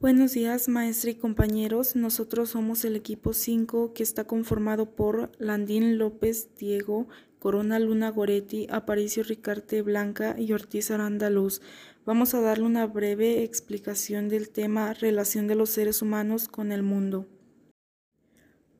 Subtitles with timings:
[0.00, 1.94] Buenos días, maestra y compañeros.
[1.94, 7.06] Nosotros somos el equipo 5 que está conformado por Landín López, Diego,
[7.38, 11.60] Corona Luna Goretti, Aparicio Ricarte Blanca y Ortiz Aranda Luz.
[12.06, 16.82] Vamos a darle una breve explicación del tema relación de los seres humanos con el
[16.82, 17.26] mundo.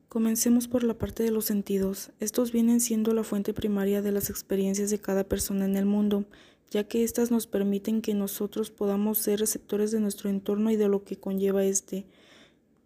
[0.09, 2.09] Comencemos por la parte de los sentidos.
[2.19, 6.25] Estos vienen siendo la fuente primaria de las experiencias de cada persona en el mundo
[6.71, 10.87] ya que éstas nos permiten que nosotros podamos ser receptores de nuestro entorno y de
[10.87, 12.07] lo que conlleva éste,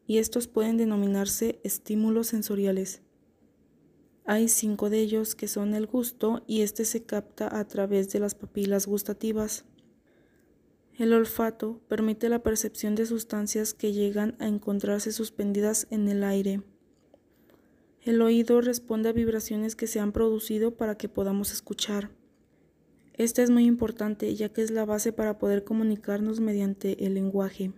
[0.08, 3.02] y estos pueden denominarse estímulos sensoriales.
[4.26, 8.20] Hay cinco de ellos que son el gusto y este se capta a través de
[8.20, 9.66] las papilas gustativas.
[10.98, 16.64] El olfato permite la percepción de sustancias que llegan a encontrarse suspendidas en el aire.
[18.02, 22.10] El oído responde a vibraciones que se han producido para que podamos escuchar.
[23.18, 27.72] Esta es muy importante ya que es la base para poder comunicarnos mediante el lenguaje.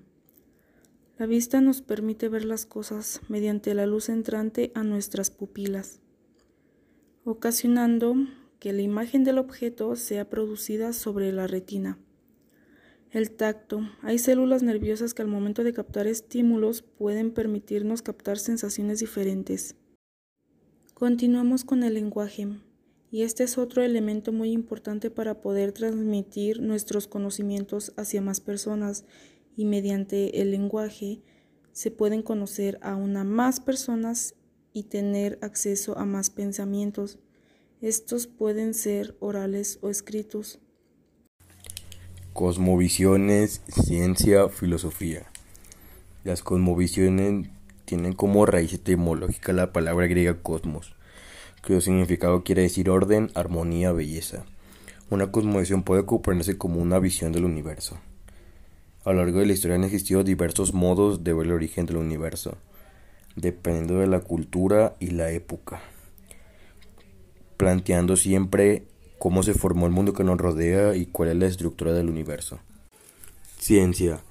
[1.19, 5.99] La vista nos permite ver las cosas mediante la luz entrante a nuestras pupilas,
[7.23, 8.15] ocasionando
[8.59, 11.99] que la imagen del objeto sea producida sobre la retina.
[13.11, 13.81] El tacto.
[14.01, 19.75] Hay células nerviosas que al momento de captar estímulos pueden permitirnos captar sensaciones diferentes.
[20.95, 22.47] Continuamos con el lenguaje
[23.11, 29.05] y este es otro elemento muy importante para poder transmitir nuestros conocimientos hacia más personas
[29.55, 31.21] y mediante el lenguaje
[31.71, 34.35] se pueden conocer a una más personas
[34.73, 37.19] y tener acceso a más pensamientos.
[37.81, 40.59] Estos pueden ser orales o escritos.
[42.33, 45.27] Cosmovisiones, ciencia, filosofía.
[46.23, 47.47] Las cosmovisiones
[47.85, 50.96] tienen como raíz etimológica la palabra griega cosmos,
[51.67, 54.45] cuyo significado quiere decir orden, armonía, belleza.
[55.09, 57.99] Una cosmovisión puede comprenderse como una visión del universo.
[59.03, 61.97] A lo largo de la historia han existido diversos modos de ver el origen del
[61.97, 62.57] universo,
[63.35, 65.81] dependiendo de la cultura y la época,
[67.57, 68.87] planteando siempre
[69.19, 72.59] cómo se formó el mundo que nos rodea y cuál es la estructura del universo.
[73.59, 74.21] Ciencia.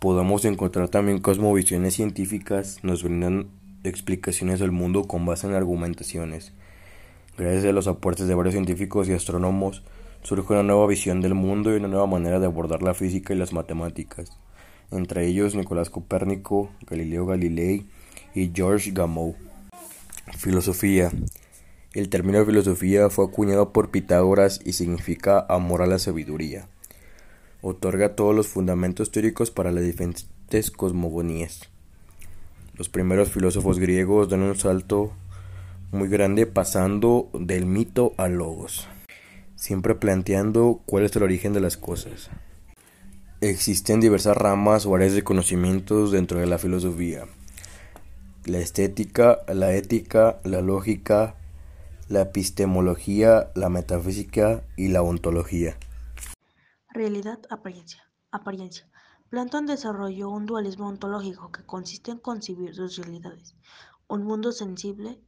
[0.00, 3.50] Podemos encontrar también cosmovisiones científicas, nos brindan
[3.84, 6.54] explicaciones del mundo con base en argumentaciones.
[7.38, 9.82] Gracias a los aportes de varios científicos y astrónomos,
[10.22, 13.38] surge una nueva visión del mundo y una nueva manera de abordar la física y
[13.38, 14.36] las matemáticas,
[14.90, 17.86] entre ellos Nicolás Copérnico, Galileo Galilei
[18.34, 19.34] y George Gamow.
[20.36, 21.10] Filosofía.
[21.94, 26.68] El término filosofía fue acuñado por Pitágoras y significa amor a la sabiduría.
[27.62, 31.70] Otorga todos los fundamentos teóricos para las diferentes cosmogonías.
[32.74, 35.12] Los primeros filósofos griegos dan un salto
[35.92, 38.88] muy grande pasando del mito al logos,
[39.56, 42.30] siempre planteando cuál es el origen de las cosas.
[43.42, 47.26] Existen diversas ramas o áreas de conocimientos dentro de la filosofía.
[48.46, 51.36] La estética, la ética, la lógica,
[52.08, 55.76] la epistemología, la metafísica y la ontología.
[56.88, 58.02] Realidad, apariencia.
[58.30, 58.88] Apariencia.
[59.28, 63.56] Planton desarrolló un dualismo ontológico que consiste en concebir dos realidades,
[64.08, 65.20] un mundo sensible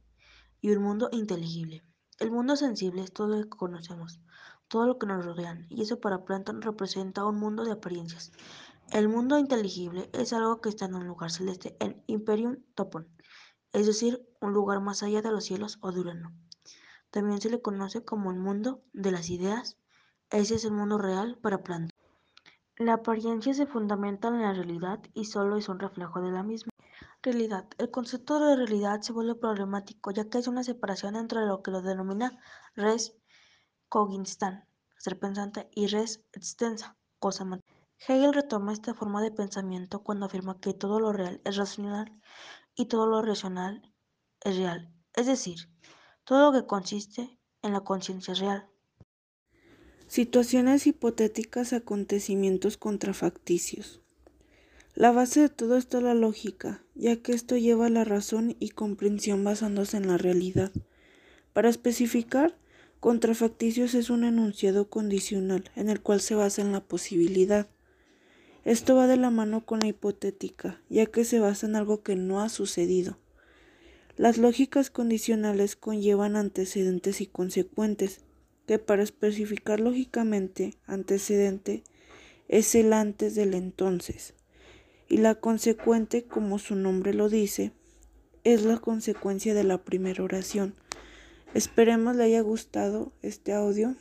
[0.65, 1.83] y un mundo inteligible.
[2.17, 4.19] El mundo sensible es todo lo que conocemos,
[4.67, 8.31] todo lo que nos rodea, y eso para Planton representa un mundo de apariencias.
[8.91, 13.07] El mundo inteligible es algo que está en un lugar celeste, en Imperium Topon,
[13.73, 16.03] es decir, un lugar más allá de los cielos o de.
[17.11, 19.77] También se le conoce como el mundo de las ideas.
[20.31, 21.91] Ese es el mundo real para Planton.
[22.77, 26.71] La apariencia se fundamenta en la realidad y solo es un reflejo de la misma.
[27.25, 27.65] Realidad.
[27.79, 31.71] El concepto de realidad se vuelve problemático ya que es una separación entre lo que
[31.71, 32.39] lo denomina
[32.75, 33.17] res
[33.89, 34.67] cognitiva,
[34.99, 37.81] ser pensante, y res extensa, cosa material.
[38.07, 42.13] Hegel retoma esta forma de pensamiento cuando afirma que todo lo real es racional
[42.75, 43.91] y todo lo racional
[44.41, 45.67] es real, es decir,
[46.25, 48.69] todo lo que consiste en la conciencia real.
[50.05, 54.04] Situaciones hipotéticas, acontecimientos contrafacticios.
[54.95, 58.55] La base de todo esto es la lógica, ya que esto lleva a la razón
[58.61, 60.71] y comprensión basándose en la realidad.
[61.51, 62.57] Para especificar,
[63.01, 67.67] contrafacticios es un enunciado condicional en el cual se basa en la posibilidad.
[68.63, 72.15] Esto va de la mano con la hipotética, ya que se basa en algo que
[72.15, 73.17] no ha sucedido.
[74.15, 78.21] Las lógicas condicionales conllevan antecedentes y consecuentes,
[78.65, 81.83] que para especificar lógicamente antecedente
[82.47, 84.34] es el antes del entonces
[85.07, 87.71] y la consecuente, como su nombre lo dice,
[88.43, 90.75] es la consecuencia de la primera oración.
[91.53, 93.95] Esperemos le haya gustado este audio.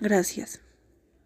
[0.00, 0.60] Gracias.